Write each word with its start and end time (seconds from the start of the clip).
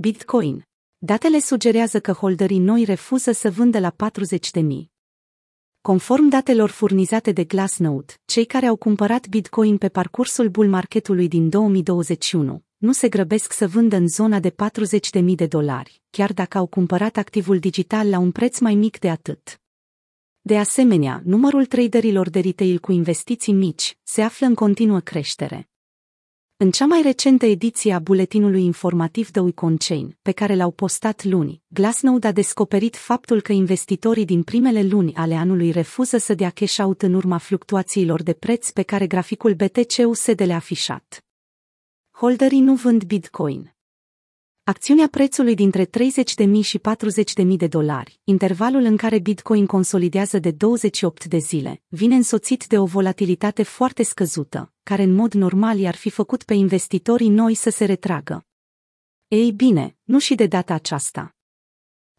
Bitcoin. 0.00 0.66
Datele 0.98 1.38
sugerează 1.38 2.00
că 2.00 2.12
holderii 2.12 2.58
noi 2.58 2.84
refuză 2.84 3.32
să 3.32 3.50
vândă 3.50 3.78
la 3.78 3.90
40 3.90 4.50
de 4.50 4.60
mii. 4.60 4.92
Conform 5.80 6.28
datelor 6.28 6.70
furnizate 6.70 7.32
de 7.32 7.44
Glassnode, 7.44 8.14
cei 8.24 8.44
care 8.44 8.66
au 8.66 8.76
cumpărat 8.76 9.28
Bitcoin 9.28 9.78
pe 9.78 9.88
parcursul 9.88 10.48
bull 10.48 10.68
marketului 10.68 11.28
din 11.28 11.48
2021 11.48 12.64
nu 12.76 12.92
se 12.92 13.08
grăbesc 13.08 13.52
să 13.52 13.66
vândă 13.66 13.96
în 13.96 14.08
zona 14.08 14.40
de 14.40 14.54
40.000 15.20 15.24
de 15.34 15.46
dolari, 15.46 16.02
chiar 16.10 16.32
dacă 16.32 16.58
au 16.58 16.66
cumpărat 16.66 17.16
activul 17.16 17.58
digital 17.58 18.08
la 18.08 18.18
un 18.18 18.30
preț 18.30 18.58
mai 18.58 18.74
mic 18.74 18.98
de 18.98 19.10
atât. 19.10 19.60
De 20.40 20.58
asemenea, 20.58 21.22
numărul 21.24 21.66
traderilor 21.66 22.30
de 22.30 22.40
retail 22.40 22.78
cu 22.78 22.92
investiții 22.92 23.52
mici 23.52 23.98
se 24.02 24.22
află 24.22 24.46
în 24.46 24.54
continuă 24.54 25.00
creștere. 25.00 25.68
În 26.60 26.70
cea 26.70 26.86
mai 26.86 27.02
recentă 27.02 27.46
ediție 27.46 27.92
a 27.92 27.98
buletinului 27.98 28.64
informativ 28.64 29.30
de 29.30 29.40
Chain, 29.78 30.18
pe 30.22 30.32
care 30.32 30.54
l-au 30.54 30.70
postat 30.70 31.24
luni, 31.24 31.62
Glassnode 31.68 32.26
a 32.26 32.32
descoperit 32.32 32.96
faptul 32.96 33.40
că 33.40 33.52
investitorii 33.52 34.24
din 34.24 34.42
primele 34.42 34.82
luni 34.82 35.14
ale 35.14 35.34
anului 35.34 35.70
refuză 35.70 36.16
să 36.16 36.34
dea 36.34 36.50
cash 36.50 36.78
out 36.78 37.02
în 37.02 37.14
urma 37.14 37.38
fluctuațiilor 37.38 38.22
de 38.22 38.32
preț 38.32 38.70
pe 38.70 38.82
care 38.82 39.06
graficul 39.06 39.54
BTC-USD 39.54 40.40
le-a 40.40 40.56
afișat. 40.56 41.24
Holderii 42.10 42.60
nu 42.60 42.74
vând 42.74 43.04
Bitcoin. 43.04 43.77
Acțiunea 44.68 45.08
prețului 45.10 45.54
dintre 45.54 45.84
30.000 45.84 45.90
și 46.60 46.80
40.000 47.38 47.46
de 47.56 47.66
dolari, 47.66 48.20
intervalul 48.24 48.82
în 48.82 48.96
care 48.96 49.18
Bitcoin 49.18 49.66
consolidează 49.66 50.38
de 50.38 50.50
28 50.50 51.24
de 51.24 51.38
zile, 51.38 51.82
vine 51.88 52.14
însoțit 52.14 52.66
de 52.66 52.78
o 52.78 52.84
volatilitate 52.84 53.62
foarte 53.62 54.02
scăzută, 54.02 54.72
care 54.82 55.02
în 55.02 55.14
mod 55.14 55.32
normal 55.32 55.78
i-ar 55.78 55.94
fi 55.94 56.10
făcut 56.10 56.42
pe 56.42 56.54
investitorii 56.54 57.28
noi 57.28 57.54
să 57.54 57.70
se 57.70 57.84
retragă. 57.84 58.46
Ei 59.28 59.52
bine, 59.52 59.96
nu 60.02 60.18
și 60.18 60.34
de 60.34 60.46
data 60.46 60.74
aceasta. 60.74 61.37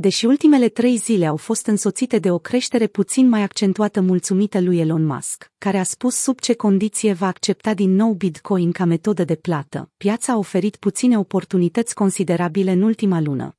Deși 0.00 0.26
ultimele 0.26 0.68
trei 0.68 0.96
zile 0.96 1.26
au 1.26 1.36
fost 1.36 1.66
însoțite 1.66 2.18
de 2.18 2.30
o 2.30 2.38
creștere 2.38 2.86
puțin 2.86 3.28
mai 3.28 3.42
accentuată 3.42 4.00
mulțumită 4.00 4.60
lui 4.60 4.78
Elon 4.78 5.04
Musk, 5.04 5.52
care 5.58 5.78
a 5.78 5.82
spus 5.82 6.14
sub 6.14 6.40
ce 6.40 6.54
condiție 6.54 7.12
va 7.12 7.26
accepta 7.26 7.74
din 7.74 7.94
nou 7.94 8.12
Bitcoin 8.12 8.72
ca 8.72 8.84
metodă 8.84 9.24
de 9.24 9.34
plată, 9.34 9.90
piața 9.96 10.32
a 10.32 10.36
oferit 10.36 10.76
puține 10.76 11.18
oportunități 11.18 11.94
considerabile 11.94 12.70
în 12.70 12.82
ultima 12.82 13.20
lună. 13.20 13.56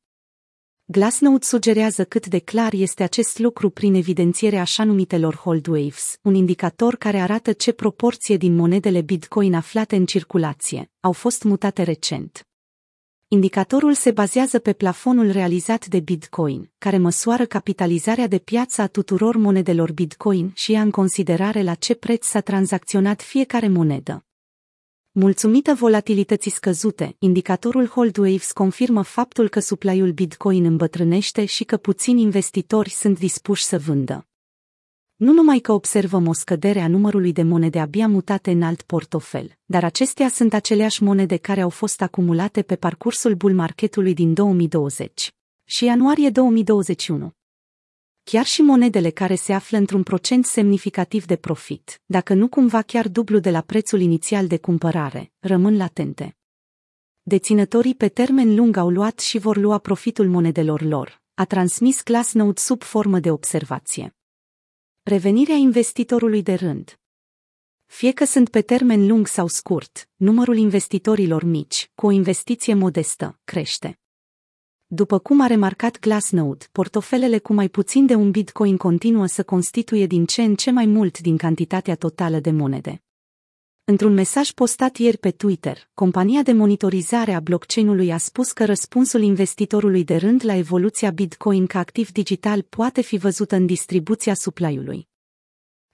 Glassnode 0.85 1.45
sugerează 1.45 2.03
cât 2.03 2.27
de 2.27 2.39
clar 2.39 2.73
este 2.73 3.03
acest 3.03 3.39
lucru 3.39 3.69
prin 3.69 3.93
evidențierea 3.93 4.61
așa 4.61 4.83
numitelor 4.83 5.35
hold 5.35 5.67
waves, 5.67 6.17
un 6.21 6.35
indicator 6.35 6.95
care 6.95 7.19
arată 7.19 7.51
ce 7.51 7.71
proporție 7.71 8.37
din 8.37 8.55
monedele 8.55 9.01
Bitcoin 9.01 9.53
aflate 9.53 9.95
în 9.95 10.05
circulație 10.05 10.91
au 10.99 11.11
fost 11.11 11.43
mutate 11.43 11.83
recent. 11.83 12.45
Indicatorul 13.33 13.93
se 13.93 14.11
bazează 14.11 14.59
pe 14.59 14.73
plafonul 14.73 15.31
realizat 15.31 15.85
de 15.85 15.99
Bitcoin, 15.99 16.71
care 16.77 16.97
măsoară 16.97 17.45
capitalizarea 17.45 18.27
de 18.27 18.37
piață 18.37 18.81
a 18.81 18.87
tuturor 18.87 19.35
monedelor 19.35 19.91
Bitcoin 19.91 20.51
și 20.55 20.71
ia 20.71 20.81
în 20.81 20.91
considerare 20.91 21.61
la 21.61 21.73
ce 21.73 21.95
preț 21.95 22.25
s-a 22.25 22.39
tranzacționat 22.39 23.21
fiecare 23.21 23.67
monedă. 23.67 24.25
Mulțumită 25.11 25.73
volatilității 25.73 26.51
scăzute, 26.51 27.15
indicatorul 27.19 27.87
Hold 27.87 28.17
Waves 28.17 28.51
confirmă 28.51 29.01
faptul 29.01 29.49
că 29.49 29.59
supply-ul 29.59 30.11
Bitcoin 30.11 30.65
îmbătrânește 30.65 31.45
și 31.45 31.63
că 31.63 31.77
puțini 31.77 32.21
investitori 32.21 32.89
sunt 32.89 33.19
dispuși 33.19 33.63
să 33.63 33.77
vândă. 33.77 34.30
Nu 35.21 35.31
numai 35.31 35.59
că 35.59 35.71
observăm 35.71 36.27
o 36.27 36.33
scădere 36.33 36.79
a 36.79 36.87
numărului 36.87 37.31
de 37.31 37.43
monede 37.43 37.79
abia 37.79 38.07
mutate 38.07 38.51
în 38.51 38.61
alt 38.61 38.81
portofel, 38.81 39.57
dar 39.65 39.83
acestea 39.83 40.29
sunt 40.29 40.53
aceleași 40.53 41.03
monede 41.03 41.37
care 41.37 41.61
au 41.61 41.69
fost 41.69 42.01
acumulate 42.01 42.61
pe 42.61 42.75
parcursul 42.75 43.33
bull 43.33 43.53
marketului 43.53 44.13
din 44.13 44.33
2020 44.33 45.33
și 45.63 45.85
ianuarie 45.85 46.29
2021. 46.29 47.31
Chiar 48.23 48.45
și 48.45 48.61
monedele 48.61 49.09
care 49.09 49.35
se 49.35 49.53
află 49.53 49.77
într-un 49.77 50.03
procent 50.03 50.45
semnificativ 50.45 51.25
de 51.25 51.35
profit, 51.35 52.01
dacă 52.05 52.33
nu 52.33 52.47
cumva 52.47 52.81
chiar 52.81 53.07
dublu 53.07 53.39
de 53.39 53.51
la 53.51 53.61
prețul 53.61 53.99
inițial 53.99 54.47
de 54.47 54.57
cumpărare, 54.57 55.31
rămân 55.39 55.77
latente. 55.77 56.37
Deținătorii 57.21 57.95
pe 57.95 58.07
termen 58.07 58.55
lung 58.55 58.77
au 58.77 58.89
luat 58.89 59.19
și 59.19 59.37
vor 59.37 59.57
lua 59.57 59.77
profitul 59.77 60.29
monedelor 60.29 60.81
lor, 60.81 61.21
a 61.33 61.45
transmis 61.45 62.03
Glassnode 62.03 62.59
sub 62.59 62.81
formă 62.81 63.19
de 63.19 63.31
observație. 63.31 64.15
Revenirea 65.03 65.55
investitorului 65.55 66.41
de 66.41 66.53
rând. 66.53 66.99
Fie 67.85 68.11
că 68.11 68.25
sunt 68.25 68.49
pe 68.49 68.61
termen 68.61 69.07
lung 69.07 69.27
sau 69.27 69.47
scurt, 69.47 70.09
numărul 70.15 70.57
investitorilor 70.57 71.43
mici, 71.43 71.91
cu 71.95 72.05
o 72.05 72.11
investiție 72.11 72.73
modestă, 72.73 73.39
crește. 73.43 73.99
După 74.85 75.19
cum 75.19 75.41
a 75.41 75.47
remarcat 75.47 75.99
Glassnode, 75.99 76.65
portofelele 76.71 77.39
cu 77.39 77.53
mai 77.53 77.69
puțin 77.69 78.05
de 78.05 78.15
un 78.15 78.31
bitcoin 78.31 78.77
continuă 78.77 79.25
să 79.25 79.43
constituie 79.43 80.05
din 80.05 80.25
ce 80.25 80.41
în 80.41 80.55
ce 80.55 80.71
mai 80.71 80.85
mult 80.85 81.19
din 81.19 81.37
cantitatea 81.37 81.95
totală 81.95 82.39
de 82.39 82.51
monede. 82.51 83.03
Într-un 83.83 84.13
mesaj 84.13 84.51
postat 84.51 84.97
ieri 84.97 85.17
pe 85.17 85.31
Twitter, 85.31 85.89
compania 85.93 86.41
de 86.41 86.51
monitorizare 86.51 87.33
a 87.33 87.39
blockchain-ului 87.39 88.11
a 88.11 88.17
spus 88.17 88.51
că 88.51 88.65
răspunsul 88.65 89.21
investitorului 89.21 90.03
de 90.03 90.15
rând 90.15 90.45
la 90.45 90.55
evoluția 90.55 91.11
Bitcoin 91.11 91.65
ca 91.65 91.79
activ 91.79 92.11
digital 92.11 92.61
poate 92.61 93.01
fi 93.01 93.17
văzută 93.17 93.55
în 93.55 93.65
distribuția 93.65 94.33
supply-ului. 94.33 95.09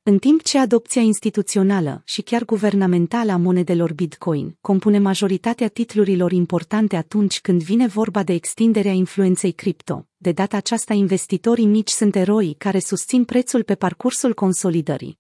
În 0.03 0.18
timp 0.18 0.42
ce 0.44 0.59
adopția 0.59 1.02
instituțională 1.02 2.02
și 2.06 2.22
chiar 2.22 2.46
guvernamentală 2.46 3.31
a 3.31 3.38
monedelor 3.38 3.94
Bitcoin 3.94 4.58
compune 4.62 5.00
majoritatea 5.00 5.68
titlurilor 5.68 6.31
importante 6.31 6.96
atunci 6.96 7.42
când 7.42 7.64
vine 7.64 7.88
vorba 7.88 8.24
de 8.24 8.34
extinderea 8.34 8.92
influenței 8.92 9.52
cripto, 9.52 10.08
de 10.18 10.31
data 10.31 10.58
aceasta 10.58 10.94
investitorii 10.94 11.66
mici 11.66 11.90
sunt 11.90 12.16
eroi 12.16 12.56
care 12.58 12.80
susțin 12.80 13.24
prețul 13.25 13.64
pe 13.64 13.75
parcursul 13.75 14.34
consolidării. 14.34 15.19